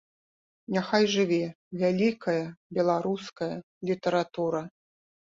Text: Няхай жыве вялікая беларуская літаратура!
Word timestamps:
Няхай 0.75 1.03
жыве 1.15 1.41
вялікая 1.81 2.37
беларуская 2.77 3.51
літаратура! 3.91 4.63